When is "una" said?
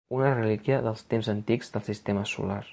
0.19-0.29